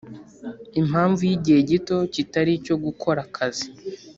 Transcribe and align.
Mpamvu 0.87 1.21
y 1.29 1.33
igihe 1.37 1.59
gito 1.69 1.97
kitari 2.13 2.51
icyo 2.59 2.75
gukora 2.83 3.19
akazi 3.27 3.67